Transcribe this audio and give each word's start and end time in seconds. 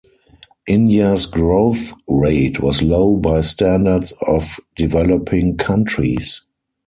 India's 0.65 1.27
growth 1.27 1.93
rate 2.07 2.59
was 2.59 2.81
low 2.81 3.17
by 3.17 3.39
standards 3.41 4.13
of 4.25 4.59
developing 4.75 5.55
countries. 5.57 6.41